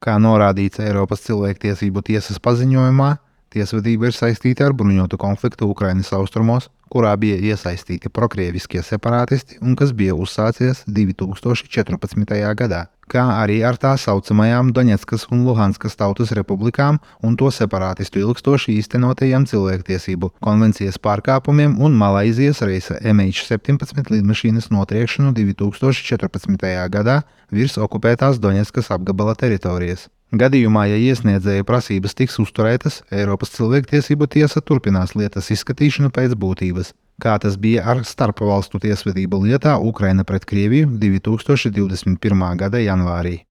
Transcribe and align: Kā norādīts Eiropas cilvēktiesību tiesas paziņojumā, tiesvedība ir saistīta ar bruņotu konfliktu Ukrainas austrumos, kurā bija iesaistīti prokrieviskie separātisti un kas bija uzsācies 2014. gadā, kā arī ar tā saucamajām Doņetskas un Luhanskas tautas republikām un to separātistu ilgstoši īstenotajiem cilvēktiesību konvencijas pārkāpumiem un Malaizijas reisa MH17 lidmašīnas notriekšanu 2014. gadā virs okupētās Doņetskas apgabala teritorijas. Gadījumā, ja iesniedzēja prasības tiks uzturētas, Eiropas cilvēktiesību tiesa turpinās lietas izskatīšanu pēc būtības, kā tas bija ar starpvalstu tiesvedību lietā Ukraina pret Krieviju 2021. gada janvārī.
Kā 0.00 0.14
norādīts 0.16 0.80
Eiropas 0.80 1.20
cilvēktiesību 1.26 2.00
tiesas 2.06 2.38
paziņojumā, 2.40 3.10
tiesvedība 3.54 4.10
ir 4.10 4.16
saistīta 4.16 4.68
ar 4.68 4.76
bruņotu 4.76 5.18
konfliktu 5.20 5.68
Ukrainas 5.70 6.12
austrumos, 6.16 6.68
kurā 6.90 7.12
bija 7.20 7.38
iesaistīti 7.52 8.10
prokrieviskie 8.10 8.82
separātisti 8.82 9.60
un 9.62 9.76
kas 9.78 9.92
bija 9.96 10.16
uzsācies 10.18 10.82
2014. 10.90 12.40
gadā, 12.58 12.80
kā 13.10 13.24
arī 13.38 13.60
ar 13.66 13.78
tā 13.80 13.94
saucamajām 13.98 14.72
Doņetskas 14.74 15.28
un 15.34 15.44
Luhanskas 15.46 15.98
tautas 15.98 16.34
republikām 16.36 16.98
un 17.26 17.38
to 17.38 17.50
separātistu 17.54 18.22
ilgstoši 18.24 18.76
īstenotajiem 18.82 19.46
cilvēktiesību 19.50 20.32
konvencijas 20.42 20.98
pārkāpumiem 21.02 21.78
un 21.78 21.98
Malaizijas 21.98 22.62
reisa 22.66 22.98
MH17 23.02 24.14
lidmašīnas 24.16 24.70
notriekšanu 24.74 25.34
2014. 25.38 26.70
gadā 26.96 27.20
virs 27.50 27.78
okupētās 27.78 28.42
Doņetskas 28.42 28.90
apgabala 28.96 29.38
teritorijas. 29.38 30.08
Gadījumā, 30.30 30.84
ja 30.86 30.98
iesniedzēja 31.10 31.64
prasības 31.66 32.14
tiks 32.14 32.36
uzturētas, 32.38 33.00
Eiropas 33.10 33.50
cilvēktiesību 33.56 34.28
tiesa 34.30 34.60
turpinās 34.62 35.16
lietas 35.18 35.50
izskatīšanu 35.50 36.12
pēc 36.14 36.36
būtības, 36.38 36.92
kā 37.18 37.34
tas 37.42 37.56
bija 37.58 37.82
ar 37.90 38.04
starpvalstu 38.06 38.78
tiesvedību 38.84 39.42
lietā 39.48 39.74
Ukraina 39.82 40.22
pret 40.24 40.46
Krieviju 40.46 40.92
2021. 41.02 42.46
gada 42.62 42.78
janvārī. 42.78 43.38